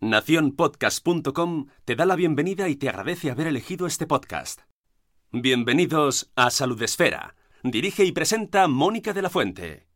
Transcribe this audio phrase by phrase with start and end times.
[0.00, 4.60] Naciónpodcast.com te da la bienvenida y te agradece haber elegido este podcast.
[5.32, 7.34] Bienvenidos a Salud Esfera.
[7.62, 9.86] Dirige y presenta Mónica de la Fuente.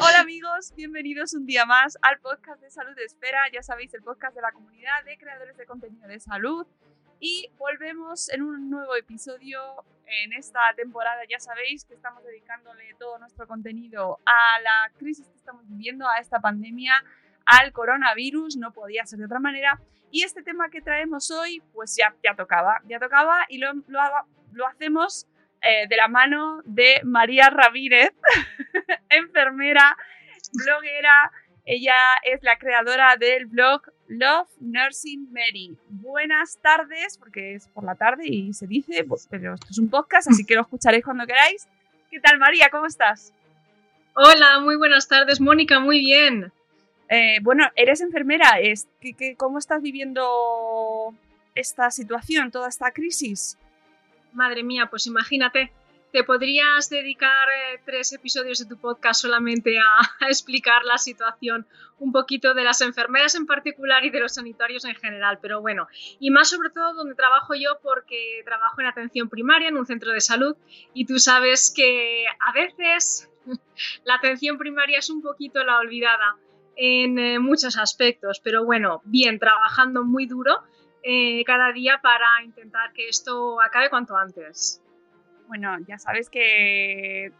[0.00, 3.42] Hola amigos, bienvenidos un día más al podcast de Salud Esfera.
[3.52, 6.66] Ya sabéis, el podcast de la comunidad de creadores de contenido de salud.
[7.20, 9.60] Y volvemos en un nuevo episodio
[10.06, 11.22] en esta temporada.
[11.28, 16.18] Ya sabéis que estamos dedicándole todo nuestro contenido a la crisis que estamos viviendo, a
[16.18, 17.02] esta pandemia,
[17.46, 18.56] al coronavirus.
[18.56, 19.80] No podía ser de otra manera.
[20.10, 24.00] Y este tema que traemos hoy, pues ya, ya tocaba, ya tocaba y lo, lo,
[24.52, 25.26] lo hacemos
[25.62, 28.10] eh, de la mano de María Ramírez,
[29.08, 29.96] enfermera,
[30.52, 31.32] bloguera.
[31.68, 35.76] Ella es la creadora del blog Love Nursing Mary.
[35.88, 39.90] Buenas tardes, porque es por la tarde y se dice, pues, pero esto es un
[39.90, 41.66] podcast, así que lo escucharéis cuando queráis.
[42.08, 42.68] ¿Qué tal, María?
[42.70, 43.34] ¿Cómo estás?
[44.14, 46.52] Hola, muy buenas tardes, Mónica, muy bien.
[47.08, 48.60] Eh, bueno, eres enfermera.
[48.60, 51.12] Es, ¿qué, qué, cómo estás viviendo
[51.56, 53.58] esta situación, toda esta crisis?
[54.32, 55.72] Madre mía, pues imagínate,
[56.16, 61.66] te podrías dedicar eh, tres episodios de tu podcast solamente a, a, explicar la situación
[61.98, 65.88] un poquito de las enfermeras en particular y de los sanitarios en general, pero bueno,
[66.18, 70.10] y más sobre todo donde trabajo yo porque trabajo en atención primaria en un centro
[70.10, 70.56] de salud
[70.94, 73.30] y tú sabes que a veces
[74.04, 76.36] la atención primaria es un poquito la olvidada
[76.76, 80.62] en eh, muchos aspectos, pero bueno, bien, trabajando muy duro
[81.02, 84.80] eh, cada día para intentar que esto acabe cuanto antes.
[85.48, 87.32] Bueno, ya sabes que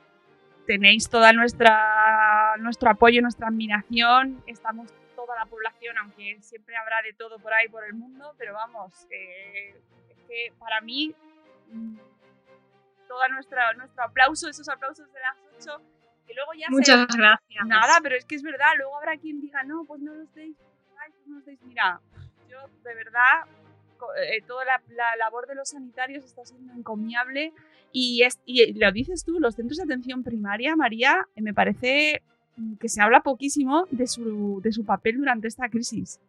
[0.67, 4.43] tenéis toda nuestra nuestro apoyo, nuestra admiración.
[4.47, 8.55] Estamos toda la población, aunque siempre habrá de todo por ahí por el mundo, pero
[8.55, 9.75] vamos, eh,
[10.11, 11.15] es que para mí
[11.71, 11.97] mm,
[13.09, 15.37] todo nuestra, nuestro aplauso, esos aplausos de las
[15.69, 15.83] 8,
[16.29, 17.67] y luego ya Muchas se, gracias.
[17.67, 20.57] Nada, pero es que es verdad, luego habrá quien diga, no, pues no los deis,
[21.27, 21.61] no los deis.
[21.63, 22.01] Mira,
[22.49, 23.45] yo de verdad,
[24.19, 27.53] eh, toda la, la, labor de los sanitarios está siendo encomiable
[27.99, 32.21] y, lo dices tú, los centros de atención primaria, María, me parece
[32.79, 36.21] que se habla poquísimo de su, de su papel durante esta crisis.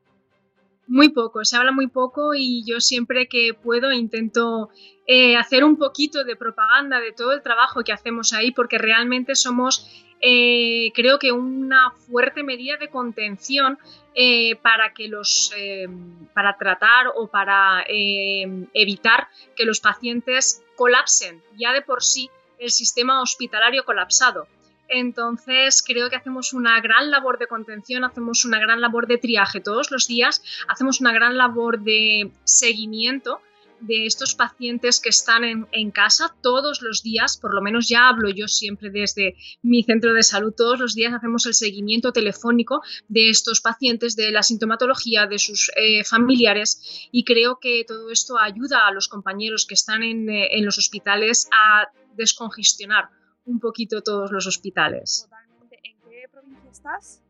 [0.88, 4.69] Muy poco, se habla muy poco y yo siempre que puedo intento
[5.07, 9.35] eh, hacer un poquito de propaganda de todo el trabajo que hacemos ahí porque realmente
[9.35, 13.78] somos eh, creo que una fuerte medida de contención
[14.16, 15.88] eh, para que los eh,
[16.33, 23.22] para tratar o para evitar que los pacientes colapsen ya de por sí el sistema
[23.22, 24.47] hospitalario colapsado.
[24.89, 29.59] Entonces creo que hacemos una gran labor de contención, hacemos una gran labor de triaje
[29.59, 33.41] todos los días, hacemos una gran labor de seguimiento
[33.79, 38.09] de estos pacientes que están en, en, casa todos los días, por lo menos ya
[38.09, 42.82] hablo yo siempre desde mi centro de salud, todos los días hacemos el seguimiento telefónico
[43.08, 48.38] de estos pacientes, de la sintomatología, de sus eh, familiares y creo que todo esto
[48.40, 53.09] ayuda a los compañeros que están en, eh, en los hospitales a descongestionar
[53.46, 55.23] un poquito todos los hospitales.
[55.23, 55.80] Totalmente.
[55.84, 57.22] ¿En qué provincia estás?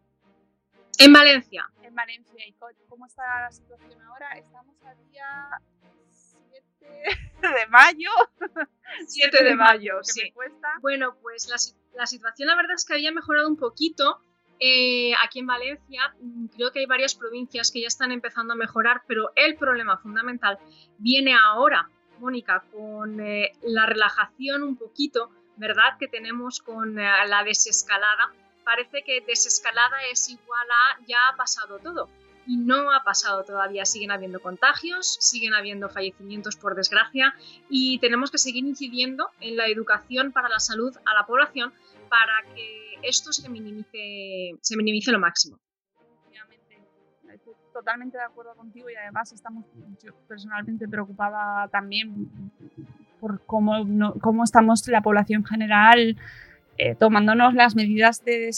[0.97, 1.69] En Valencia.
[1.83, 2.47] En Valencia.
[2.47, 2.53] ¿Y
[2.89, 4.31] cómo está la situación ahora?
[4.37, 5.25] Estamos a día
[7.41, 8.09] de mayo.
[9.05, 10.23] 7 de mayo, sí.
[10.23, 10.67] me cuesta.
[10.81, 11.57] Bueno, pues la,
[11.99, 14.21] la, situación la verdad es que había mejorado un poquito
[14.59, 18.55] eh, aquí en Valencia mm, creo que hay varias provincias que ya están empezando a
[18.55, 20.57] mejorar, pero el problema fundamental
[20.97, 21.89] viene ahora,
[22.19, 28.33] Mónica, con eh, la relajación un poquito, ¿verdad?, que tenemos con eh, la desescalada.
[28.63, 32.09] Parece que desescalada es igual a ya ha pasado todo.
[32.47, 33.85] Y no ha pasado todavía.
[33.85, 37.35] Siguen habiendo contagios, siguen habiendo fallecimientos por desgracia
[37.69, 41.73] y tenemos que seguir incidiendo en la educación para la salud a la población
[42.09, 45.59] para que esto se minimice, se minimice lo máximo.
[47.29, 49.65] Estoy totalmente de acuerdo contigo y además estamos,
[50.27, 52.29] personalmente preocupada también
[53.19, 53.85] por cómo,
[54.21, 56.17] cómo estamos la población general
[56.77, 58.51] eh, tomándonos las medidas de,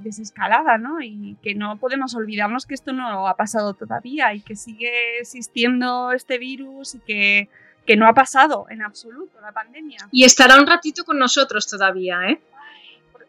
[0.00, 1.00] desescalada, ¿no?
[1.02, 6.12] Y que no podemos olvidarnos que esto no ha pasado todavía y que sigue existiendo
[6.12, 7.48] este virus y que,
[7.84, 9.98] que no ha pasado en absoluto la pandemia.
[10.10, 12.40] Y estará un ratito con nosotros todavía, ¿eh?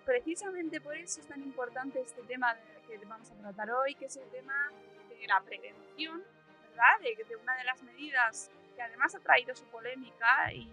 [0.08, 2.56] precisamente por eso es tan importante este tema
[2.88, 4.72] que vamos a tratar hoy, que es el tema
[5.10, 6.24] de la prevención,
[6.70, 7.00] ¿verdad?
[7.02, 10.70] De, de una de las medidas que además ha traído su polémica y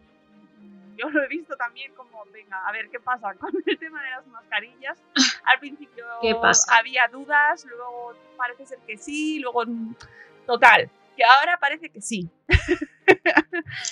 [0.96, 4.10] yo lo he visto también como, venga, a ver qué pasa con el tema de
[4.10, 4.98] las mascarillas.
[5.44, 6.04] Al principio
[6.68, 9.64] había dudas, luego parece ser que sí, luego
[10.46, 12.28] total, que ahora parece que sí.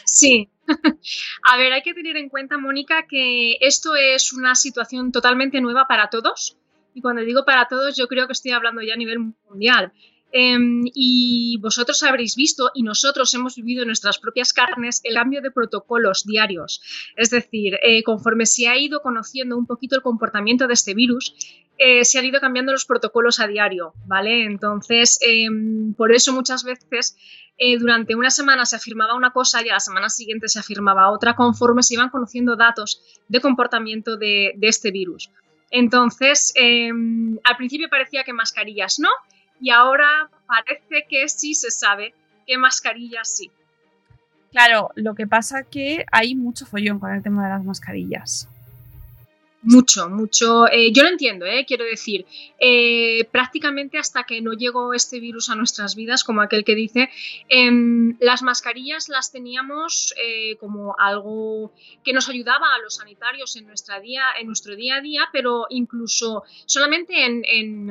[0.04, 0.48] Sí.
[1.50, 5.86] A ver, hay que tener en cuenta, Mónica, que esto es una situación totalmente nueva
[5.86, 6.56] para todos.
[6.94, 9.92] Y cuando digo para todos, yo creo que estoy hablando ya a nivel mundial.
[10.32, 15.42] Em, y vosotros habréis visto y nosotros hemos vivido en nuestras propias carnes el cambio
[15.42, 16.80] de protocolos diarios.
[17.16, 21.34] Es decir, eh, conforme se ha ido conociendo un poquito el comportamiento de este virus,
[21.76, 24.44] eh, se han ido cambiando los protocolos a diario, ¿vale?
[24.44, 27.16] Entonces, em, por eso muchas veces
[27.58, 31.10] eh, durante una semana se afirmaba una cosa y a la semana siguiente se afirmaba
[31.10, 35.30] otra conforme se iban conociendo datos de comportamiento de, este virus.
[35.70, 39.10] Entonces, em, al principio parecía que mascarillas no,
[39.62, 42.12] y ahora parece que sí se sabe
[42.46, 43.50] que mascarillas sí.
[44.50, 48.48] Claro, lo que pasa que hay mucho follón con el tema de las mascarillas.
[49.64, 50.66] Mucho, mucho.
[50.66, 52.26] Eh, yo lo entiendo, eh, quiero decir,
[52.58, 57.10] eh, prácticamente hasta que no llegó este virus a nuestras vidas, como aquel que dice,
[57.48, 60.14] em, las mascarillas las teníamos
[60.58, 61.72] como algo
[62.04, 65.66] que nos ayudaba a los sanitarios en, nuestra día, en nuestro día a día, pero
[65.70, 67.86] incluso solamente en, en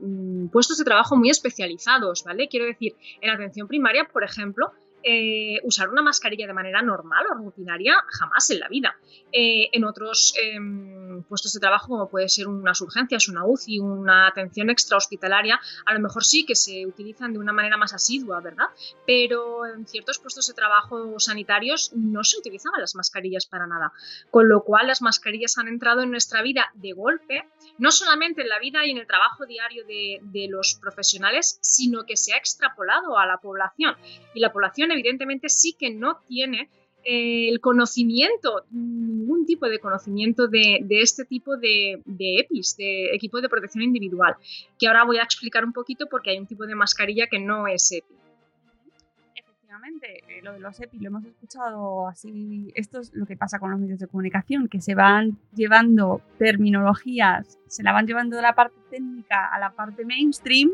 [0.00, 2.48] mm, puestos de trabajo muy especializados, ¿vale?
[2.48, 4.72] Quiero decir, en atención primaria, por ejemplo,
[5.02, 8.96] eh, usar una mascarilla de manera normal o rutinaria jamás en la vida.
[9.32, 14.26] Eh, en otros em, puestos de trabajo, como puede ser unas urgencias, una UCI, una
[14.26, 18.66] atención extrahospitalaria, a lo mejor sí que se utilizan de una manera más asidua, ¿verdad?
[19.06, 23.92] Pero en ciertos puestos de trabajo sanitarios no se utilizaban las mascarillas para nada.
[24.30, 27.48] Con lo cual las mascarillas han entrado en nuestra vida de golpe,
[27.78, 32.16] no solamente en la vida y en el trabajo diario de, los profesionales, sino que
[32.16, 33.96] se ha extrapolado a la población.
[34.34, 36.68] Y la población evidentemente sí que no tiene
[37.04, 43.48] eh, el conocimiento, ningún tipo de conocimiento de, este tipo de, EPIs, de equipo de
[43.48, 44.34] protección individual,
[44.78, 47.66] que ahora voy a explicar un poquito porque hay un tipo de mascarilla que no
[47.66, 48.14] es EPI.
[49.36, 52.72] Efectivamente, eh, lo de los EPI lo hemos escuchado así.
[52.74, 57.58] Esto es lo que pasa con los medios de comunicación, que se van llevando terminologías,
[57.68, 60.70] se la van llevando de la parte técnica a la parte mainstream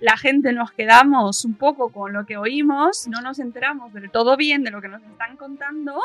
[0.00, 4.36] la gente nos quedamos un poco con lo que oímos, no nos enteramos del todo
[4.36, 6.00] bien de lo que nos están contando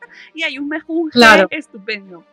[0.34, 1.18] y hay un mejunje
[1.50, 2.24] estupendo.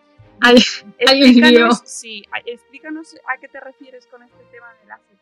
[0.41, 0.55] Hay,
[0.99, 5.17] explícanos, sí, explícanos a qué te refieres con este tema de EPI.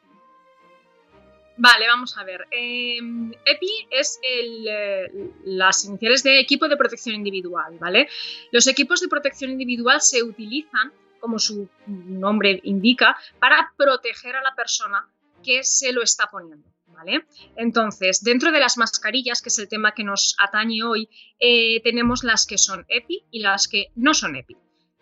[1.57, 2.45] Vale, vamos a ver.
[2.51, 8.09] Em, EPI es eh, las iniciales de equipo de protección individual, ¿vale?
[8.51, 14.53] Los equipos de protección individual se utilizan, como su nombre indica, para proteger a la
[14.53, 15.07] persona
[15.45, 16.67] que se lo está poniendo.
[16.87, 17.25] ¿Vale?
[17.57, 21.09] Entonces, dentro de las mascarillas, que es el tema que nos atañe hoy,
[21.39, 24.55] eh, tenemos las que son EPI y las que no son EPI.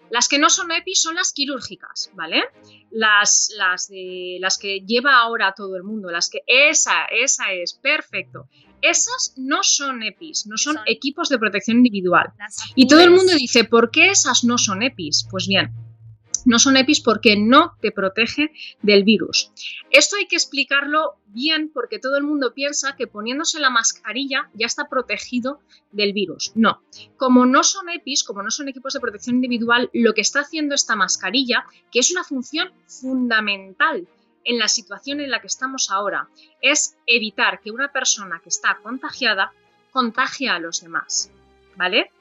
[0.10, 2.44] Las que no son EPI son las quirúrgicas, ¿vale?
[2.90, 7.74] Las, las, de, las que lleva ahora todo el mundo, las que esa, esa es,
[7.74, 8.48] perfecto.
[8.82, 12.34] Esas no son EPIs, no son equipos de protección individual.
[12.76, 15.28] Y todo el mundo dice, ¿por qué esas no son EPIs?
[15.32, 15.72] Pues bien,
[16.46, 19.52] no son EPIs porque no te protege del virus.
[19.90, 24.66] Esto hay que explicarlo bien porque todo el mundo piensa que poniéndose la mascarilla ya
[24.66, 25.60] está protegido
[25.92, 26.52] del virus.
[26.56, 26.82] No,
[27.18, 30.76] como no son EPIs, como no son equipos de protección individual, lo que está haciendo
[30.76, 34.08] esta mascarilla, que es una función fundamental
[34.46, 36.28] en la situación en la que estamos ahora,
[36.62, 39.54] es evitar que una persona que está contagiada
[39.92, 41.32] contagie a los demás.
[41.76, 42.12] ¿Vale?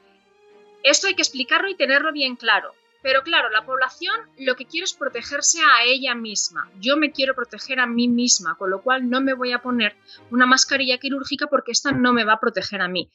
[0.83, 2.73] Esto hay que explicarlo y tenerlo bien claro
[3.03, 6.71] Pero claro, la población lo que quiere es protegerse a ella misma.
[6.79, 9.95] Yo me quiero proteger a mí misma, con lo cual no me voy a poner
[10.31, 13.11] una mascarilla quirúrgica porque esta no me va a proteger a mí.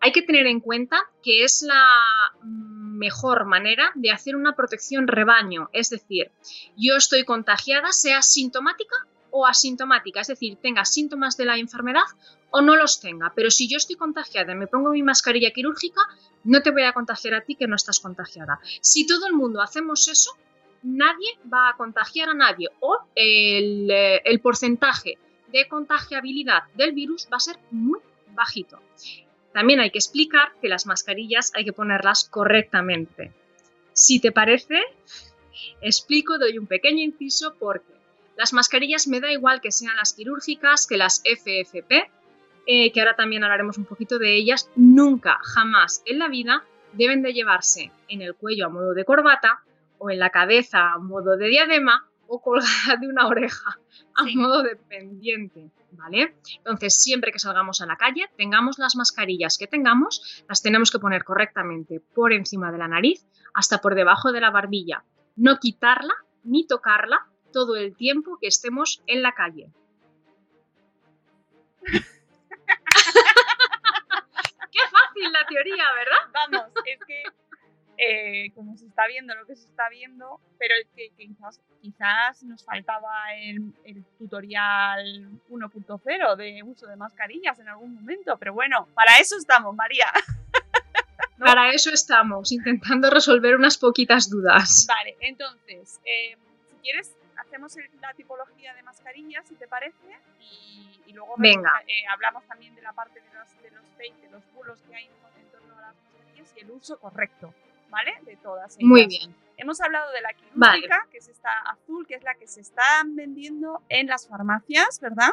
[0.00, 1.84] Hay que tener en cuenta que es la
[2.42, 6.32] mejor manera de hacer una protección rebaño, es decir,
[6.76, 8.96] yo estoy contagiada, sea sintomática
[9.36, 12.08] o asintomática, es decir, tenga síntomas de la enfermedad
[12.50, 13.32] o no los tenga.
[13.36, 16.00] Pero si yo estoy contagiada y me pongo mi mascarilla quirúrgica,
[16.44, 18.58] no te voy a contagiar a ti que no estás contagiada.
[18.80, 20.30] Si todo el mundo hacemos eso,
[20.82, 25.18] nadie va a contagiar a nadie o el, eh, el porcentaje
[25.52, 28.00] de contagiabilidad del virus va a ser muy
[28.34, 28.80] bajito.
[29.52, 33.32] También hay que explicar que las mascarillas hay que ponerlas correctamente.
[33.92, 34.80] Si te parece,
[35.80, 37.95] explico, doy un pequeño inciso porque
[38.36, 42.10] las mascarillas me da igual que sean las quirúrgicas, que las FFP,
[42.66, 47.22] eh, que ahora también hablaremos un poquito de ellas, nunca, jamás en la vida deben
[47.22, 49.62] de llevarse en el cuello a modo de corbata
[49.98, 53.78] o en la cabeza a modo de diadema o colgada de una oreja
[54.14, 56.34] a modo de pendiente, ¿vale?
[56.58, 60.98] Entonces, siempre que salgamos a la calle, tengamos las mascarillas que tengamos, las tenemos que
[60.98, 65.04] poner correctamente por encima de la nariz hasta por debajo de la barbilla.
[65.36, 66.14] No quitarla
[66.44, 69.70] ni tocarla todo el tiempo que estemos en la calle.
[74.72, 76.22] Qué fácil la teoría, ¿verdad?
[76.34, 77.22] Vamos, es que
[77.96, 82.62] eh, como se está viendo lo que se está viendo, pero que, quizás, quizás, nos
[82.62, 83.72] faltaba el,
[84.18, 90.12] tutorial 1.0 de uso de mascarillas en algún momento, pero bueno, para eso estamos, María.
[91.38, 94.86] Para eso estamos, intentando resolver unas poquitas dudas.
[94.88, 96.34] Vale, entonces, eh,
[96.70, 97.14] si quieres,
[97.46, 100.18] hacemos la tipología de mascarillas, si te parece,
[101.06, 101.82] y, luego Venga.
[101.86, 104.96] Eh, hablamos también de la parte de los, de los fake, de los bulos que
[104.96, 107.54] hay en torno a las mascarillas y el uso correcto,
[107.88, 108.18] ¿vale?
[108.22, 108.88] De todas ellas.
[108.88, 109.34] Muy bien.
[109.56, 112.82] Hemos hablado de la quirúrgica, que es esta azul, que es la que se está
[113.06, 115.30] vendiendo en las farmacias, ¿verdad?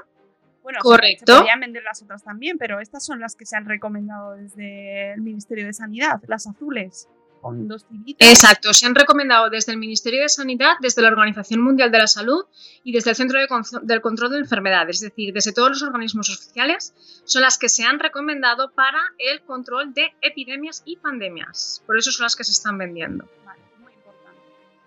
[0.61, 1.33] Bueno, Correcto.
[1.33, 5.11] se podrían vender las otras también, pero estas son las que se han recomendado desde
[5.11, 7.09] el Ministerio de Sanidad, las azules
[7.43, 8.27] con dos tiritas.
[8.29, 12.07] Exacto, se han recomendado desde el Ministerio de Sanidad, desde la Organización Mundial de la
[12.07, 12.45] Salud
[12.83, 13.47] y desde el Centro de
[13.83, 16.93] del Control de Enfermedades, es decir, desde todos los organismos oficiales,
[17.25, 21.83] son las que se han recomendado para el control de epidemias y pandemias.
[21.85, 23.29] Por eso son las que se están vendiendo.
[23.45, 24.41] Vale, muy importante.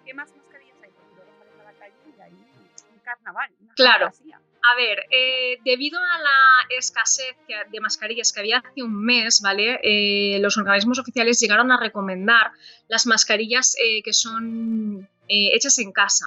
[0.05, 0.91] ¿Qué más mascarillas hay?
[1.65, 3.51] La calle y hay un carnaval.
[3.63, 4.07] Una Claro.
[4.07, 4.41] fantasía.
[4.69, 7.37] A ver, eh, debido a la escasez
[7.71, 9.79] de mascarillas que había hace un mes, ¿vale?
[9.83, 12.51] Eh, los organismos oficiales llegaron a recomendar
[12.89, 16.27] las mascarillas eh, que son eh, hechas en casa,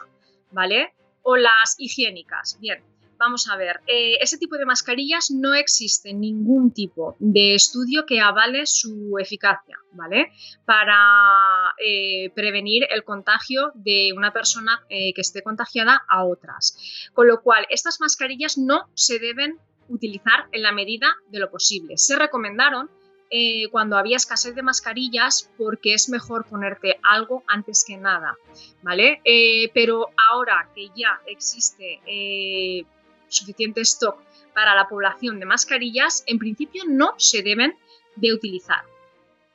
[0.51, 0.93] ¿vale?
[1.21, 2.57] O las higiénicas.
[2.61, 2.81] Bien,
[3.19, 3.81] vamos a ver.
[3.85, 9.77] eh, ese tipo de mascarillas no existe ningún tipo de estudio que avale su eficacia,
[9.91, 10.31] ¿vale?
[10.65, 17.09] Para eh, prevenir el contagio de una persona eh, que esté contagiada a otras.
[17.13, 19.59] Con lo cual, estas mascarillas no se deben
[19.89, 21.97] utilizar en la medida de lo posible.
[21.97, 22.89] Se recomendaron
[23.71, 28.35] cuando había escasez de mascarillas porque es mejor ponerte algo antes que nada,
[28.81, 29.21] ¿vale?
[29.71, 32.01] Pero ahora que ya existe
[33.29, 34.19] suficiente stock
[34.53, 37.77] para la población de mascarillas, en principio no se deben
[38.15, 38.83] de utilizar.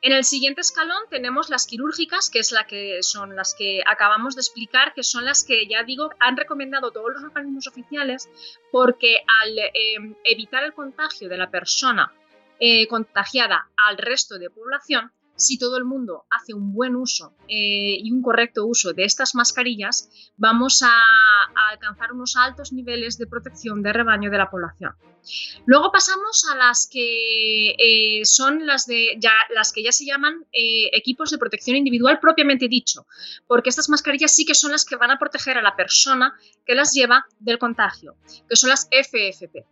[0.01, 4.35] En el siguiente escalón tenemos las quirúrgicas, que es la que son las que acabamos
[4.35, 8.29] de explicar, que son las que ya digo han recomendado todos los organismos oficiales
[8.71, 12.13] porque al eh, evitar el contagio de la persona
[12.59, 17.97] eh, contagiada al resto de población, si todo el mundo hace un buen uso eh,
[17.99, 20.91] y un correcto uso de estas mascarillas, vamos a,
[21.71, 24.93] alcanzar unos altos niveles de protección de rebaño de la población.
[25.65, 30.45] Luego pasamos a las que eh, son las, de, ya, las que ya se llaman
[30.51, 33.07] eh, equipos de protección individual propiamente dicho,
[33.47, 36.75] porque estas mascarillas sí que son las que van a proteger a la persona que
[36.75, 38.15] las lleva del contagio,
[38.47, 39.65] que son las FFP.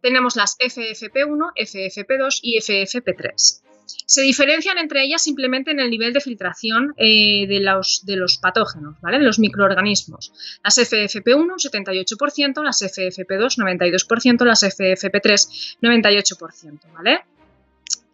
[0.00, 3.62] Tenemos las FFP1, FFP2 y FFP3.
[3.86, 9.18] Se diferencian entre ellas simplemente en el nivel de filtración eh, de, los, patógenos, ¿vale?
[9.18, 10.32] de los microorganismos.
[10.62, 16.80] Las FFP1, 78%, las FFP2, 92%, las FFP3, 98%.
[16.92, 17.24] ¿vale?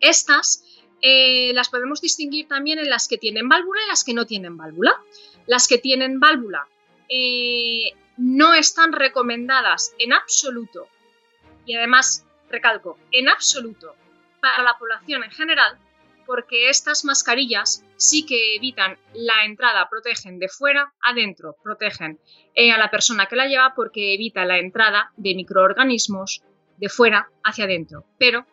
[0.01, 0.65] Estas
[1.01, 4.57] eh, las podemos distinguir también en las que tienen válvula y las que no tienen
[4.57, 4.95] válvula.
[5.47, 6.67] Las que tienen válvula
[7.09, 10.87] eh, no están recomendadas en absoluto,
[11.67, 13.95] y además, recalco, en absoluto
[14.43, 15.79] para la población en general,
[16.27, 22.19] porque estas mascarillas sí que evitan la entrada, protegen de fuera adentro, protegen
[22.55, 26.43] eh, a la persona que la lleva porque evita la entrada de microorganismos
[26.77, 28.45] de fuera hacia adentro, pero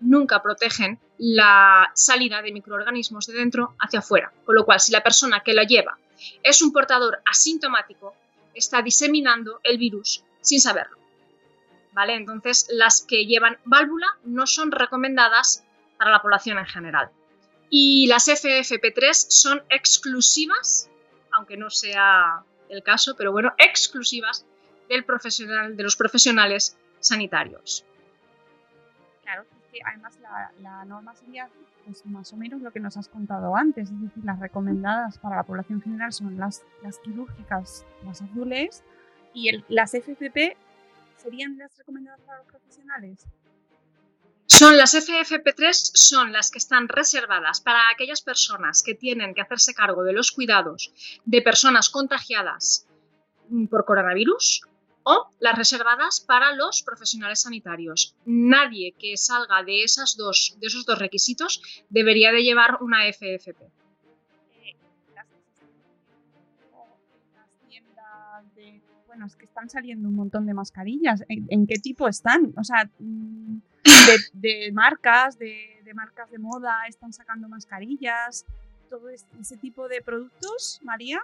[0.00, 4.32] nunca protegen la salida de microorganismos de dentro hacia afuera.
[4.46, 5.98] Con lo cual, si la persona que la lleva
[6.42, 8.14] es un portador asintomático,
[8.54, 11.03] está diseminando el virus sin saberlo.
[11.94, 12.16] ¿Vale?
[12.16, 15.64] Entonces, las que llevan válvula no son recomendadas
[15.96, 17.10] para la población en general.
[17.70, 20.90] Y las FFP3 son exclusivas,
[21.32, 24.44] aunque no sea el caso, pero bueno, exclusivas
[24.88, 27.84] del profesional, de los profesionales sanitarios.
[29.22, 29.44] Claro,
[29.86, 30.18] además
[30.60, 31.48] la, norma sería
[31.84, 35.36] pues, más o menos lo que nos has contado antes, es decir, las recomendadas para
[35.36, 38.82] la población general son las, las quirúrgicas, las azules,
[39.32, 40.56] y las FFP
[41.24, 43.26] serían las recomendadas para los profesionales.
[44.46, 49.74] Son las FFP3 son las que están reservadas para aquellas personas que tienen que hacerse
[49.74, 50.92] cargo de los cuidados
[51.24, 52.86] de personas contagiadas
[53.70, 54.62] por coronavirus
[55.02, 58.14] o las reservadas para los profesionales sanitarios.
[58.26, 63.70] Nadie que salga de, esas dos, de esos dos requisitos debería de llevar una FFP.
[69.14, 71.22] Bueno, es que están saliendo un montón de mascarillas.
[71.28, 72.52] ¿En, qué tipo están?
[72.56, 73.58] O sea, mm,
[74.32, 78.44] de, marcas, de, marcas de moda, están sacando mascarillas,
[78.90, 81.22] todo ese tipo de productos, María.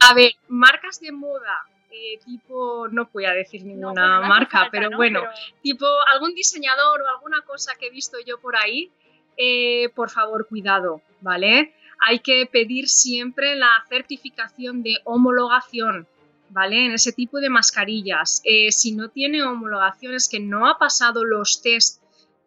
[0.00, 1.58] A ver, marcas de moda
[1.90, 5.22] eh, tipo, no voy a decir ninguna marca, pero bueno,
[5.60, 5.84] tipo
[6.14, 8.90] algún diseñador o alguna cosa que he visto yo por ahí,
[9.36, 11.74] eh, por favor, cuidado, ¿vale?
[12.06, 16.06] Hay que pedir siempre la certificación de homologación,
[16.50, 16.86] ¿vale?
[16.86, 18.42] En ese tipo de mascarillas.
[18.44, 22.02] Eh, si no tiene homologaciones que no ha pasado los test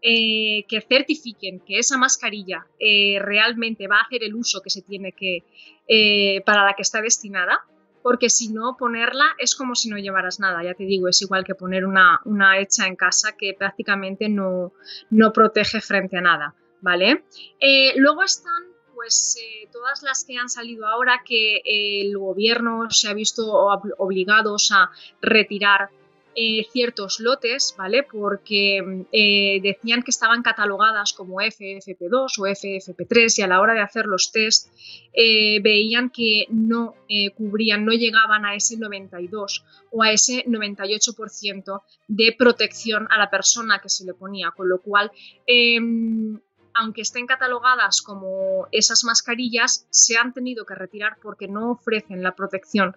[0.05, 2.67] que certifiquen que esa mascarilla
[3.21, 5.45] realmente va a hacer el uso que se tiene que
[6.45, 7.63] para la que está destinada,
[8.03, 11.43] porque si no, ponerla es como si no llevaras nada, ya te digo, es igual
[11.45, 12.19] que poner una,
[12.59, 14.73] hecha en casa que prácticamente no,
[15.33, 17.23] protege frente a nada, ¿vale?
[17.59, 23.09] Eh, luego están pues eh, todas las que han salido ahora que el gobierno se
[23.09, 23.51] ha visto
[23.97, 25.89] obligados a retirar
[26.35, 28.01] eh, ciertos lotes, ¿vale?
[28.01, 33.81] Porque eh, decían que estaban catalogadas como FFP2 o FFP3 y a la hora de
[33.81, 34.69] hacer los test
[35.13, 36.95] eh, veían que no
[37.37, 43.79] cubrían, no llegaban a ese 92 o a ese 98% de protección a la persona
[43.79, 45.11] que se le ponía, con lo cual
[45.45, 46.39] em,
[46.73, 52.35] aunque estén catalogadas como esas mascarillas, se han tenido que retirar porque no ofrecen la
[52.35, 52.95] protección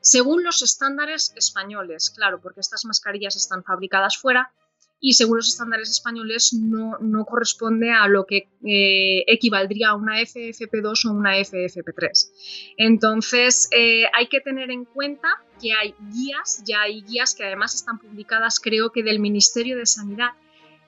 [0.00, 4.52] según los estándares españoles, claro, porque estas mascarillas están fabricadas fuera
[5.00, 11.08] y según los estándares españoles no, corresponde a lo que eh, equivaldría a una FFP2
[11.08, 12.74] o una FFP3.
[12.78, 15.28] Entonces eh, hay que tener en cuenta
[15.60, 19.86] que hay guías, ya hay guías que además están publicadas creo que del Ministerio de
[19.86, 20.30] Sanidad,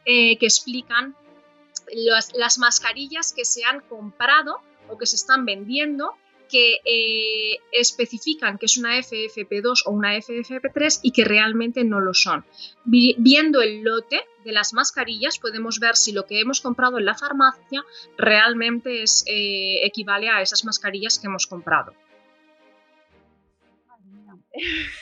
[0.06, 1.14] eh, que explican
[1.94, 6.14] las, mascarillas que se han comprado o que se están vendiendo
[6.48, 12.12] que eh, especifican que es una FFP2 o una FFP3 y que realmente no lo
[12.12, 12.44] son.
[12.84, 17.14] viendo el lote de las mascarillas podemos ver si lo que hemos comprado en la
[17.14, 17.84] farmacia
[18.18, 21.94] realmente es, eh, equivale a esas mascarillas que hemos comprado.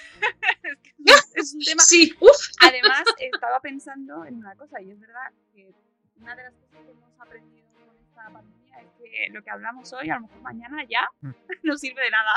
[1.34, 1.82] es un tema.
[1.82, 2.14] Sí,
[2.60, 5.72] Además, estaba pensando en una cosa, y es verdad que
[6.20, 9.92] una de las cosas que hemos aprendido con esta pandemia es que lo que hablamos
[9.92, 11.30] hoy, a lo mejor mañana ya mm.
[11.62, 12.34] no sirve de nada.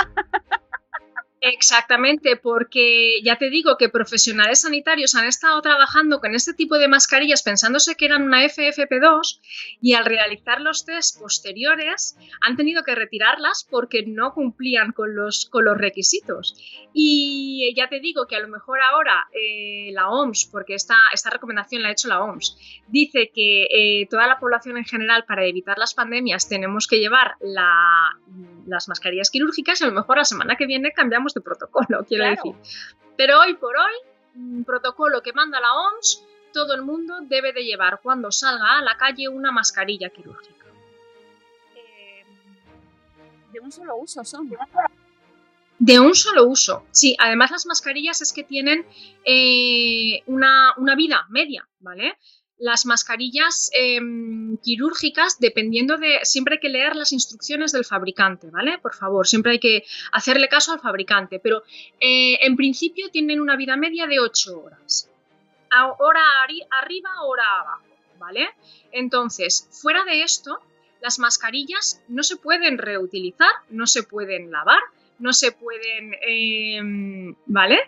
[1.43, 6.88] Exactamente, porque ya te digo que profesionales sanitarios han estado trabajando con este tipo de
[6.88, 9.39] mascarillas pensándose que eran una FFP2
[9.82, 15.49] y al realizar los test posteriores han tenido que retirarlas porque no cumplían con los,
[15.77, 16.56] requisitos.
[16.93, 20.95] Y ya te digo que a lo mejor ahora eh, la OMS, porque esta,
[21.32, 25.43] recomendación la ha hecho la OMS, dice que eh, toda la población en general para
[25.45, 27.36] evitar las pandemias tenemos que llevar
[28.71, 32.25] las mascarillas quirúrgicas y a lo mejor la semana que viene cambiamos de protocolo, quiero
[32.25, 32.55] decir.
[33.17, 33.93] Pero hoy por hoy,
[34.36, 38.81] un protocolo que manda la OMS, todo el mundo debe de llevar cuando salga a
[38.81, 40.65] la calle una mascarilla quirúrgica.
[41.75, 42.25] Eh,
[43.53, 44.49] de un solo uso son.
[45.79, 46.86] De un solo uso.
[46.91, 48.86] Sí, además las mascarillas es que tienen
[49.25, 52.17] eh, una, una vida media, ¿vale?
[52.62, 58.78] Las mascarillas em, quirúrgicas, dependiendo de, siempre hay que leer las instrucciones del fabricante, ¿vale?
[58.78, 61.63] Por favor, siempre hay que hacerle caso al fabricante, pero
[62.00, 65.10] eh, en principio tienen una vida media de 8 horas.
[65.97, 67.86] Hora arriba, hora abajo,
[68.19, 68.47] ¿vale?
[68.91, 70.60] Entonces, fuera de esto,
[71.02, 74.82] las mascarillas no se pueden reutilizar, no se pueden lavar,
[75.17, 77.80] no se pueden, em, ¿vale?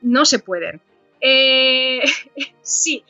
[0.00, 0.80] No se pueden.
[1.20, 2.02] Eh,
[2.62, 3.02] sí,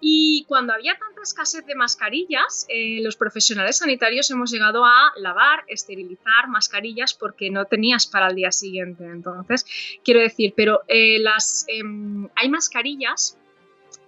[0.00, 5.64] Y cuando había tanta escasez de mascarillas, eh, los profesionales sanitarios hemos llegado a lavar,
[5.66, 9.04] esterilizar mascarillas porque no tenías para el día siguiente.
[9.04, 9.66] Entonces,
[10.04, 13.36] quiero decir, pero eh, las, em, hay mascarillas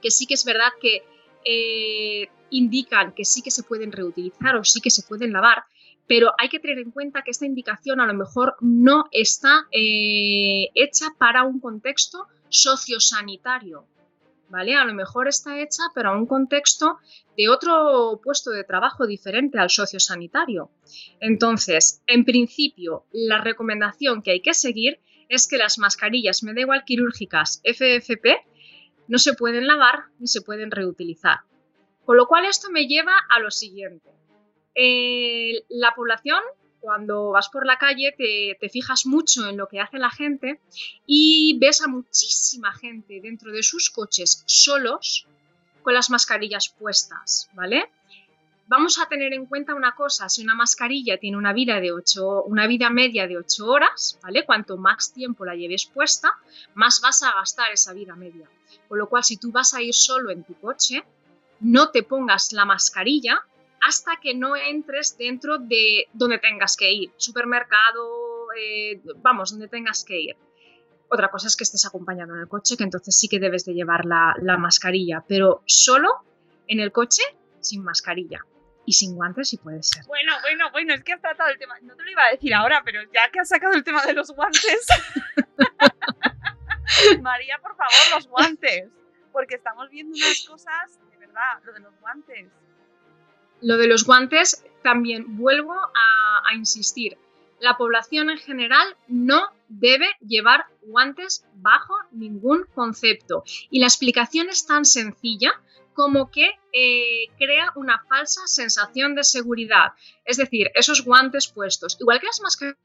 [0.01, 1.03] que sí que es verdad que
[1.45, 5.65] eh, indican que sí que se pueden reutilizar o sí que se pueden lavar,
[6.07, 11.07] pero hay que tener en cuenta que esta indicación a lo mejor no está hecha
[11.19, 13.87] para un contexto sociosanitario.
[14.51, 14.75] ¿Vale?
[14.75, 16.99] A lo mejor está hecha, pero a un contexto
[17.37, 20.71] de otro puesto de trabajo diferente al sociosanitario.
[21.21, 26.61] Entonces, en principio, la recomendación que hay que seguir es que las mascarillas, me da
[26.61, 28.45] igual quirúrgicas, FFP,
[29.09, 31.41] no se pueden lavar ni se pueden reutilizar.
[32.05, 34.11] Con lo cual, esto me lleva a lo siguiente.
[34.75, 36.41] Eh, la población
[36.81, 40.61] cuando vas por la calle te, fijas mucho en lo que hace la gente
[41.07, 45.27] y ves a muchísima gente dentro de sus coches solos
[45.83, 47.91] con las mascarillas puestas, ¿vale?
[48.67, 51.93] Vamos a tener en cuenta una cosa, si una mascarilla tiene una vida de
[52.47, 54.47] una vida media de 8 horas, ¿vale?
[54.47, 56.31] Cuanto más tiempo la lleves puesta,
[56.75, 58.49] más vas a gastar esa vida media.
[58.87, 61.03] Con lo cual, si tú vas a ir solo en tu coche,
[61.59, 63.45] no te pongas la mascarilla
[63.81, 70.05] hasta que no entres dentro de donde tengas que ir, supermercado, eh, vamos, donde tengas
[70.05, 70.37] que ir.
[71.09, 73.75] Otra cosa es que estés acompañado en el coche, que entonces sí que debes de
[73.75, 76.25] llevar la, mascarilla, pero solo
[76.69, 77.23] en el coche
[77.61, 78.45] sin mascarilla
[78.87, 80.05] y sin guantes si puede ser.
[80.07, 82.55] Bueno, bueno, bueno, es que has tratado el tema, no te lo iba a decir
[82.55, 84.87] ahora, pero ya que has sacado el tema de los guantes,
[87.23, 88.89] María, por favor, los guantes,
[89.33, 92.47] porque estamos viendo unas cosas, de verdad, lo de los guantes.
[93.63, 97.17] Lo de los guantes, también vuelvo a, insistir.
[97.61, 103.45] La población en general no debe llevar guantes bajo ningún concepto.
[103.71, 105.53] Y la explicación es tan sencilla
[105.95, 109.93] como que eh, crea una falsa sensación de seguridad.
[110.25, 112.77] Es decir, esos guantes puestos, igual que las máscaras,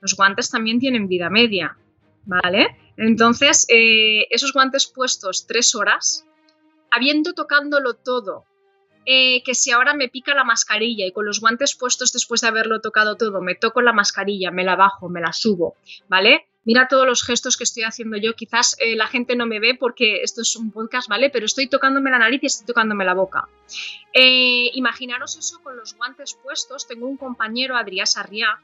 [0.00, 1.78] los guantes también tienen vida media,
[2.26, 2.76] ¿vale?
[2.96, 6.26] Entonces, eh, esos guantes puestos tres horas,
[6.90, 8.44] habiendo tocándolo todo,
[9.06, 12.48] eh, que si ahora me pica la mascarilla y con los guantes puestos después de
[12.48, 15.76] haberlo tocado todo, me toco la mascarilla, me la bajo, me la subo,
[16.08, 16.46] ¿vale?
[16.64, 18.34] Mira todos los gestos que estoy haciendo yo.
[18.34, 21.30] Quizás eh, la gente no me ve porque esto es un podcast, ¿vale?
[21.30, 23.48] Pero estoy tocándome la nariz y estoy tocándome la boca.
[24.12, 26.88] Eh, imaginaros eso con los guantes puestos.
[26.88, 28.60] Tengo un compañero, Adrián Sarriá,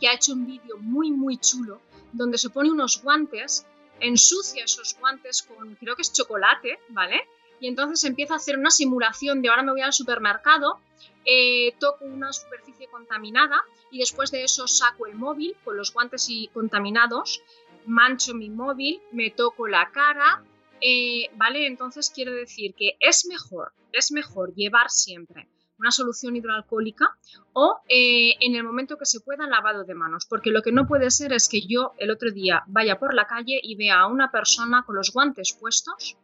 [0.00, 1.80] que ha hecho un vídeo muy, muy chulo
[2.12, 3.66] donde se pone unos guantes,
[4.00, 7.20] ensucia esos guantes con, creo que es chocolate, ¿vale?
[7.60, 10.80] Y entonces empiezo a hacer una simulación de ahora me voy al supermercado,
[11.24, 16.28] eh, toco una superficie contaminada y después de eso saco el móvil con los guantes
[16.28, 17.42] y contaminados,
[17.86, 20.42] mancho mi móvil, me toco la cara,
[20.80, 21.66] eh, ¿vale?
[21.66, 25.48] Entonces quiero decir que es mejor, es mejor llevar siempre
[25.80, 27.16] una solución hidroalcohólica
[27.54, 30.86] o eh, en el momento que se pueda lavado de manos, porque lo que no
[30.86, 34.06] puede ser es que yo el otro día vaya por la calle y vea a
[34.06, 36.18] una persona con los guantes puestos,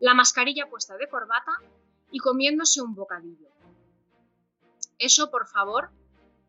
[0.00, 1.52] la mascarilla puesta de corbata
[2.10, 3.48] y comiéndose un bocadillo.
[4.98, 5.90] Eso, por favor,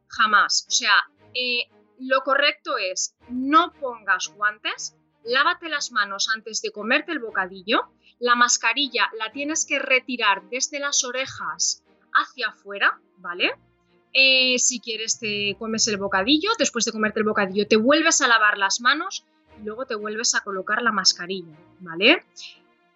[0.07, 0.65] jamás.
[0.67, 0.93] O sea,
[1.33, 7.91] eh, lo correcto es no pongas guantes, lávate las manos antes de comerte el bocadillo,
[8.19, 11.83] la mascarilla la tienes que retirar desde las orejas
[12.13, 13.51] hacia afuera, ¿vale?
[14.13, 18.27] Eh, si quieres te comes el bocadillo, después de comerte el bocadillo te vuelves a
[18.27, 19.25] lavar las manos
[19.59, 22.25] y luego te vuelves a colocar la mascarilla, ¿vale?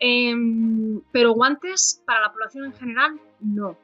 [0.04, 3.78] Em, pero guantes para la población en general, no.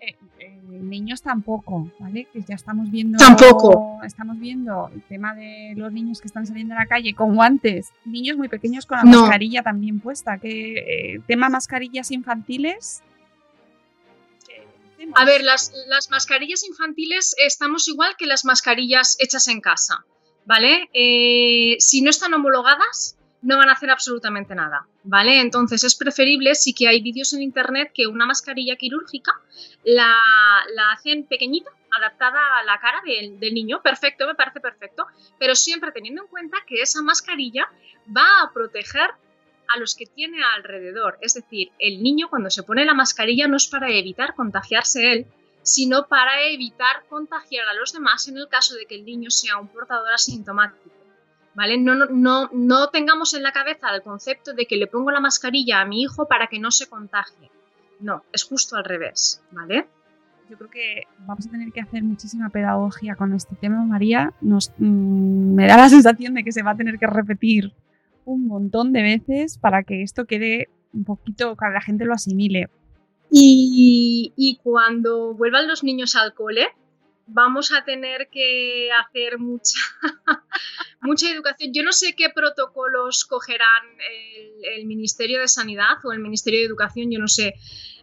[0.00, 2.28] Eh, eh, niños tampoco, ¿vale?
[2.32, 3.18] Que ya estamos viendo.
[3.18, 3.98] Tampoco.
[4.04, 7.88] Estamos viendo el tema de los niños que están saliendo a la calle con guantes.
[8.04, 10.38] Niños muy pequeños con la mascarilla también puesta.
[10.38, 13.02] Que eh, tema mascarillas infantiles.
[15.16, 20.04] A ver, las, las, mascarillas infantiles estamos igual que las mascarillas hechas en casa,
[20.46, 20.88] ¿vale?
[21.78, 25.40] si no están homologadas, no van a hacer absolutamente nada, ¿vale?
[25.40, 29.32] Entonces es preferible, sí que hay vídeos en internet que una mascarilla quirúrgica
[29.84, 30.12] la,
[30.92, 35.06] hacen pequeñita, adaptada a la cara del, niño, perfecto, me parece perfecto,
[35.38, 37.70] pero siempre teniendo en cuenta que esa mascarilla
[38.14, 39.10] va a proteger
[39.68, 41.16] a los que tiene alrededor.
[41.20, 45.26] Es decir, el niño cuando se pone la mascarilla no es para evitar contagiarse él,
[45.62, 49.58] sino para evitar contagiar a los demás en el caso de que el niño sea
[49.58, 51.05] un portador asintomático.
[51.56, 51.78] ¿Vale?
[51.78, 55.80] No, no, no tengamos en la cabeza el concepto de que le pongo la mascarilla
[55.80, 57.50] a mi hijo para que no se contagie.
[57.98, 59.88] No, es justo al revés, ¿vale?
[60.50, 64.34] Yo creo que vamos a tener que hacer muchísima pedagogía con este tema, María.
[64.42, 67.72] Nos, mm, me da la sensación de que se va a tener que repetir
[68.26, 72.12] un montón de veces para que esto quede un poquito, para que la gente lo
[72.12, 72.68] asimile.
[73.30, 76.68] Y, y cuando vuelvan los niños al cole,
[77.26, 79.78] vamos a tener que hacer mucha,
[81.00, 81.72] mucha educación.
[81.74, 83.84] Yo no sé qué protocolos cogerán
[84.74, 87.54] el, Ministerio de Sanidad o el Ministerio de Educación, yo no sé.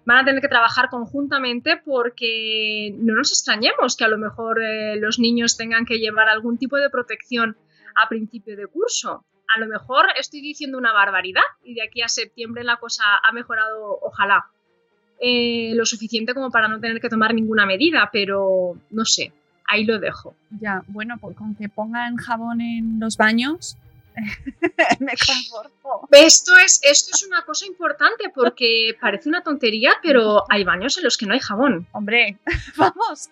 [0.06, 4.98] Van a tener que trabajar conjuntamente porque no nos extrañemos que a lo mejor eh,
[4.98, 7.58] los niños tengan que llevar algún tipo de protección
[7.96, 9.26] a principio de curso.
[9.56, 13.32] A lo mejor estoy diciendo una barbaridad y de aquí a septiembre la cosa ha
[13.32, 14.50] mejorado, ojalá
[15.26, 19.32] eh, lo suficiente como para no tener que tomar ninguna medida, pero no sé,
[19.66, 20.36] ahí lo dejo.
[20.60, 23.78] Ya, bueno, pues con que pongan jabón en los baños,
[25.00, 26.10] me conforto.
[26.12, 31.06] Esto es, esto es una cosa importante porque parece una tontería, pero hay baños en
[31.06, 31.88] los que no hay jabón.
[31.94, 32.38] Hombre,
[32.76, 33.30] vamos.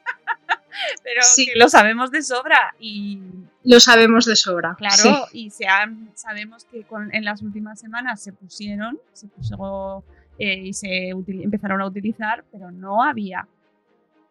[1.03, 1.47] pero sí.
[1.47, 3.19] que lo sabemos de sobra y...
[3.65, 4.75] Lo sabemos de sobra.
[4.77, 5.45] Claro, sí.
[5.45, 10.05] y se han, sabemos que con, en las últimas semanas se pusieron, se puso
[10.37, 13.47] eh, y se empezaron a utilizar, pero no había.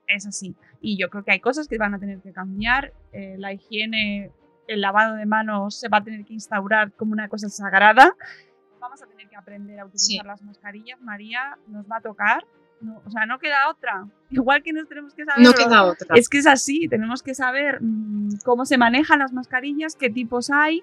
[0.07, 0.55] Es así.
[0.81, 2.93] Y yo creo que hay cosas que van a tener que cambiar.
[3.13, 4.31] Eh, la higiene,
[4.67, 8.17] el lavado de manos se va a tener que instaurar como una cosa sagrada.
[8.81, 10.27] Vamos a tener que aprender a utilizar sí.
[10.27, 11.01] las mascarillas.
[11.01, 12.45] María, nos va a tocar.
[12.81, 14.07] No, o sea, no queda otra.
[14.31, 15.45] Igual que nos tenemos que saber.
[15.45, 16.17] No queda otra.
[16.17, 16.89] Es que es así.
[16.89, 20.83] Tenemos que saber mmm, cómo se manejan las mascarillas, qué tipos hay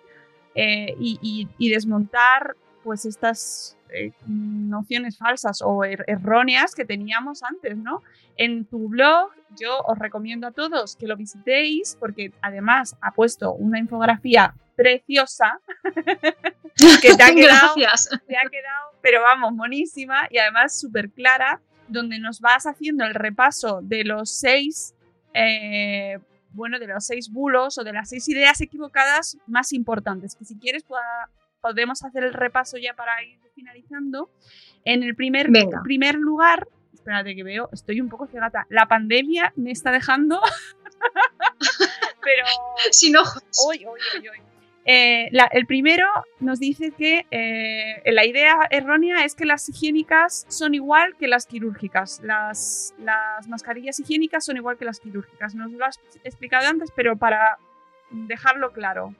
[0.56, 7.43] eh, y, y, y desmontar pues estas eh, nociones falsas o er erróneas que teníamos
[7.43, 8.02] antes, ¿no?
[8.36, 13.54] En tu blog yo os recomiendo a todos que lo visitéis porque además ha puesto
[13.54, 15.60] una infografía preciosa
[17.02, 22.19] que te ha, quedado, te ha quedado, pero vamos, monísima y además súper clara, donde
[22.19, 24.93] nos vas haciendo el repaso de los seis,
[25.34, 26.19] eh,
[26.52, 30.58] bueno, de los seis bulos o de las seis ideas equivocadas más importantes, que si
[30.58, 31.30] quieres pueda,
[31.67, 34.30] podemos hacer el repaso ya para ir finalizando.
[34.86, 35.82] En el primer, Venga.
[35.84, 38.65] primer lugar, espérate que veo, estoy un poco cegata.
[38.69, 40.39] La pandemia me está dejando.
[42.23, 42.45] Pero.
[42.91, 43.43] Sin ojos.
[43.67, 44.38] Uy, uy, uy, uy.
[44.89, 46.06] Eh, la, el primero
[46.39, 51.45] nos dice que eh, la idea errónea es que las higiénicas son igual que las
[51.45, 52.21] quirúrgicas.
[52.23, 55.56] Las, las mascarillas higiénicas son igual que las quirúrgicas.
[55.56, 57.58] Nos lo has explicado antes, pero para
[58.12, 59.13] dejarlo claro.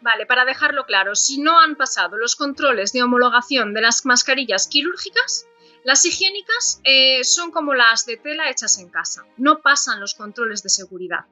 [0.00, 4.68] Vale, para dejarlo claro, si no han pasado los controles de homologación de las mascarillas
[4.68, 5.46] quirúrgicas,
[5.84, 10.62] las higiénicas eh, son como las de tela hechas en casa, no pasan los controles
[10.62, 11.26] de seguridad.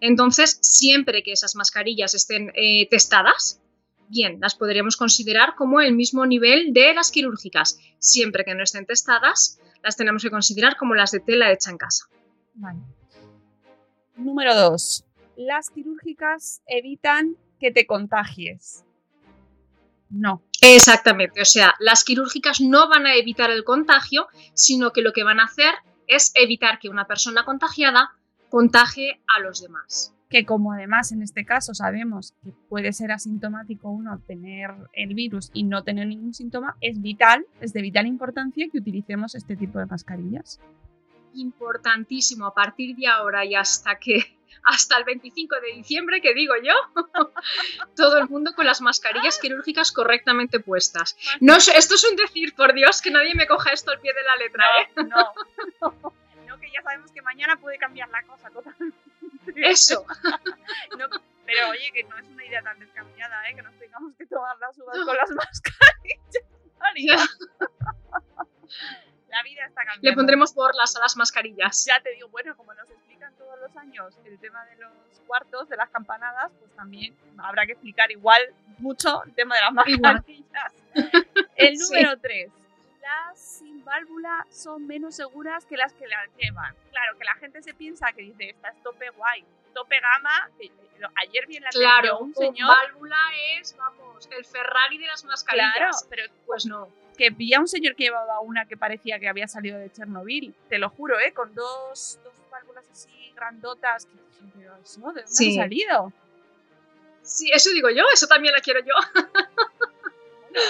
[0.00, 3.60] Entonces, siempre que esas mascarillas estén eh, testadas,
[4.08, 7.78] bien, las podríamos considerar como el mismo nivel de las quirúrgicas.
[7.98, 11.78] Siempre que no estén testadas, las tenemos que considerar como las de tela hecha en
[11.78, 12.06] casa.
[12.54, 12.80] Vale.
[14.16, 15.04] Número 2.
[15.36, 18.84] Las quirúrgicas evitan que te contagies.
[20.10, 20.42] No.
[20.60, 25.22] Exactamente, o sea, las quirúrgicas no van a evitar el contagio, sino que lo que
[25.22, 25.72] van a hacer
[26.08, 28.10] es evitar que una persona contagiada
[28.48, 30.14] contagie a los demás.
[30.28, 35.50] Que como además en este caso sabemos que puede ser asintomático uno tener el virus
[35.54, 39.78] y no tener ningún síntoma, es vital, es de vital importancia que utilicemos este tipo
[39.78, 40.60] de mascarillas.
[41.38, 46.54] Importantísimo a partir de ahora y hasta que hasta el 25 de diciembre, que digo
[46.62, 46.74] yo,
[47.96, 51.16] todo el mundo con las mascarillas quirúrgicas correctamente puestas.
[51.40, 54.22] No, esto es un decir, por Dios, que nadie me coja esto al pie de
[54.22, 54.88] la letra, no, ¿eh?
[55.08, 55.34] No,
[55.80, 56.12] no,
[56.46, 58.98] no, que ya sabemos que mañana puede cambiar la cosa totalmente.
[59.56, 60.04] Eso.
[60.98, 61.06] No,
[61.46, 63.54] pero oye, que no es una idea tan descabellada, ¿eh?
[63.54, 66.38] Que nos tengamos que tomar las uvas con las mascarillas.
[69.28, 70.08] La vida está cambiando.
[70.08, 71.84] Le pondremos borlas a las mascarillas.
[71.86, 74.92] Ya te digo, bueno, como nos explican todos los años el tema de los
[75.26, 78.42] cuartos, de las campanadas, pues también habrá que explicar igual
[78.78, 80.72] mucho el tema de las mascarillas.
[81.56, 82.50] el número 3.
[82.50, 82.64] Sí.
[83.02, 86.74] Las sin válvula son menos seguras que las que las llevan.
[86.90, 90.50] Claro, que la gente se piensa que dice, esta es tope guay, tope gama.
[91.14, 92.68] Ayer vi en la claro, un señor.
[92.68, 93.18] válvula
[93.58, 95.74] es, vamos, el Ferrari de las mascarillas.
[95.76, 96.88] Claro, pero pues no
[97.18, 100.54] que vi a un señor que llevaba una que parecía que había salido de Chernobyl,
[100.68, 101.32] te lo juro, ¿eh?
[101.34, 104.06] Con dos, dos válvulas así grandotas.
[104.06, 104.12] Que,
[104.56, 105.58] pero eso, ¿de dónde sí.
[105.58, 106.12] ha salido?
[107.22, 108.94] Sí, eso digo yo, eso también la quiero yo.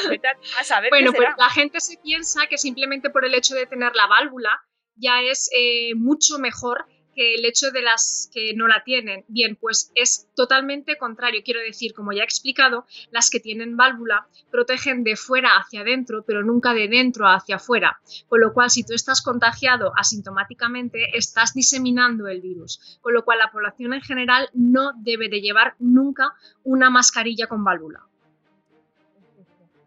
[0.06, 0.22] Bueno,
[0.58, 3.94] a saber bueno pues la gente se piensa que simplemente por el hecho de tener
[3.94, 4.50] la válvula
[4.96, 6.86] ya es eh, mucho mejor
[7.18, 9.24] que el hecho de las que no la tienen.
[9.26, 11.40] Bien, pues es totalmente contrario.
[11.44, 16.22] Quiero decir, como ya he explicado, las que tienen válvula protegen de fuera hacia adentro,
[16.24, 17.98] pero nunca de dentro hacia afuera.
[18.28, 23.00] Con lo cual, si tú estás contagiado asintomáticamente, estás diseminando el virus.
[23.00, 27.64] Con lo cual, la población en general no debe de llevar nunca una mascarilla con
[27.64, 28.06] válvula.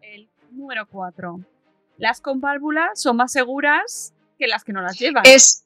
[0.02, 1.40] El número 4.
[1.96, 5.22] las con válvula son más seguras que las que no las llevan.
[5.24, 5.64] Es,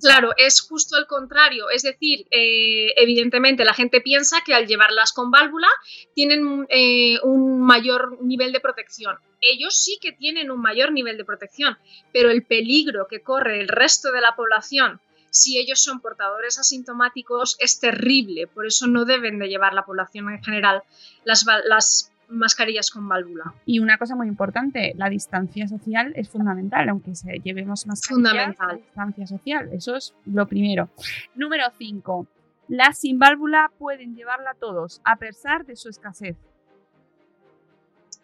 [0.00, 1.70] Claro, es justo el contrario.
[1.70, 5.68] Es decir, eh, evidentemente la gente piensa que al llevarlas con válvula
[6.14, 9.16] tienen eh, un mayor nivel de protección.
[9.40, 11.78] Ellos sí que tienen un mayor nivel de protección,
[12.12, 17.56] pero el peligro que corre el resto de la población si ellos son portadores asintomáticos
[17.60, 18.46] es terrible.
[18.46, 20.82] Por eso no deben de llevar la población en general
[21.24, 23.54] las, las mascarillas con válvula.
[23.64, 28.78] Y una cosa muy importante, la distancia social es fundamental, aunque se llevemos más Fundamental.
[28.78, 30.88] distancia social, eso es lo primero.
[31.34, 32.26] Número 5.
[32.68, 36.36] Las sin válvula pueden llevarla todos, a pesar de su escasez.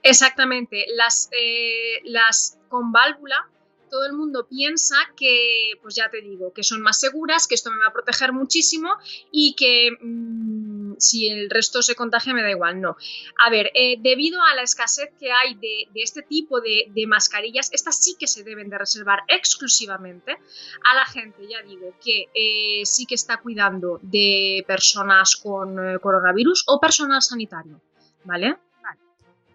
[0.02, 0.84] Exactamente.
[0.96, 3.48] Las, eh, las con válvula,
[3.90, 7.70] todo el mundo piensa que, pues ya te digo, que son más seguras, que esto
[7.70, 8.90] me va a proteger muchísimo
[9.30, 12.80] y que mm, si el resto se contagia me da igual.
[12.80, 12.96] No.
[13.44, 18.02] A ver, eh, debido a la escasez que hay de, este tipo de, mascarillas, estas
[18.02, 23.06] sí que se deben de reservar exclusivamente a la gente, ya digo, que eh, sí
[23.06, 27.80] que está cuidando de personas con eh, coronavirus o personal sanitario.
[28.24, 28.56] ¿Vale?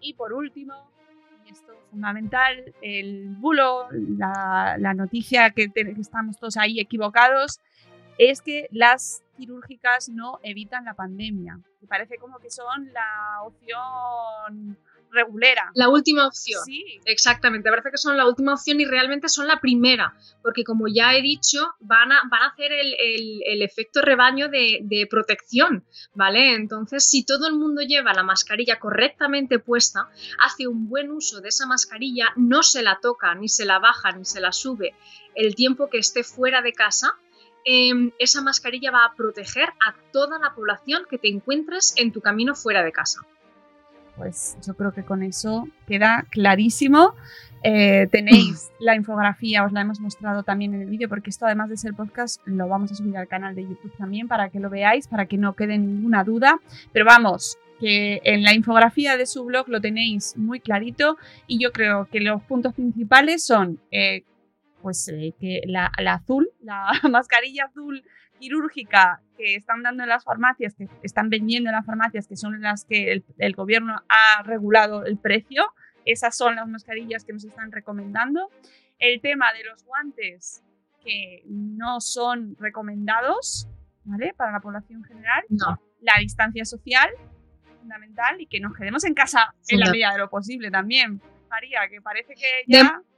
[0.00, 0.72] Y por último,
[1.50, 7.60] esto es fundamental, el bulo, la, noticia que, que estamos todos ahí equivocados,
[8.28, 11.58] es que las quirúrgicas no evitan la pandemia.
[11.80, 14.76] Y parece como que son la opción
[15.12, 15.70] regulera.
[15.74, 16.62] La última opción.
[16.64, 20.86] Sí, Exactamente, parece que son la última opción y realmente son la primera, porque como
[20.86, 25.08] ya he dicho, van a, van a hacer el, el- el efecto rebaño de, de
[25.10, 26.54] protección, ¿vale?
[26.54, 30.08] Entonces, si todo el mundo lleva la mascarilla correctamente puesta,
[30.44, 34.12] hace un buen uso de esa mascarilla, no se la toca, ni se la baja,
[34.12, 34.94] ni se la sube
[35.34, 37.14] el tiempo que esté fuera de casa,
[37.64, 42.20] em, esa mascarilla va a proteger a toda la población que te encuentres en tu
[42.20, 43.20] camino fuera de casa.
[44.16, 47.14] pues yo creo que con eso queda clarísimo.
[47.62, 51.70] Eh, tenéis la infografía, os la hemos mostrado también en el vídeo, porque esto además
[51.70, 54.68] de ser podcast lo vamos a subir al canal de YouTube también para que lo
[54.68, 56.60] veáis, para que no quede ninguna duda.
[56.92, 61.72] Pero vamos, que en la infografía de su blog lo tenéis muy clarito y yo
[61.72, 64.22] creo que los puntos principales son eh,
[64.82, 68.02] pues eh, que la, la azul, la mascarilla azul
[68.38, 72.60] quirúrgica que están dando en las farmacias, que están vendiendo en las farmacias, que son
[72.60, 75.64] las que el, el gobierno ha regulado el precio,
[76.06, 78.50] esas son las mascarillas que nos están recomendando.
[78.98, 80.62] El tema de los guantes
[81.04, 83.68] que no son recomendados,
[84.04, 84.32] ¿vale?
[84.34, 85.44] Para la población general.
[85.48, 85.80] No.
[86.00, 87.10] La distancia social,
[87.78, 91.20] fundamental, y que nos quedemos en casa en la medida de lo posible también.
[91.50, 92.84] María, que parece que ya...
[92.84, 93.10] De-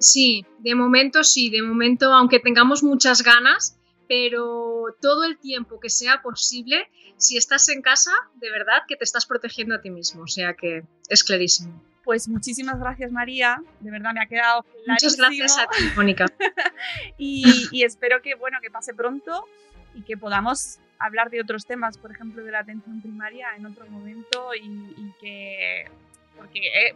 [0.00, 5.90] sí, de momento sí, de momento, aunque tengamos muchas ganas, pero todo el tiempo que
[5.90, 10.22] sea posible, si estás en casa, de verdad que te estás protegiendo a ti mismo,
[10.22, 11.82] o sea que es clarísimo.
[12.04, 15.46] Pues muchísimas gracias María, de verdad me ha quedado Muchas clarísimo.
[15.46, 16.26] gracias a ti, Mónica.
[17.18, 19.44] y, y espero que bueno que pase pronto
[19.94, 23.86] y que podamos hablar de otros temas, por ejemplo de la atención primaria en otro
[23.88, 25.90] momento y, y que
[26.36, 26.94] porque eh,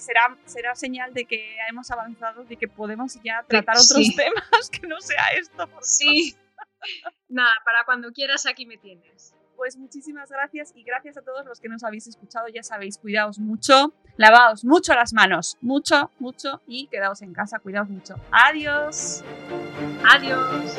[0.00, 4.86] será será señal de que hemos avanzado, de que podemos ya tratar otros temas que
[4.86, 5.66] no sea esto.
[5.68, 6.36] Por Sí.
[7.28, 9.34] Nada, para cuando quieras aquí me tienes.
[9.56, 12.48] Pues muchísimas gracias y gracias a todos los que nos habéis escuchado.
[12.48, 17.88] Ya sabéis, cuidaos mucho, lavaos mucho las manos, mucho, mucho y quedaos en casa, cuidaos
[17.88, 18.16] mucho.
[18.32, 19.22] Adiós.
[20.10, 20.78] Adiós.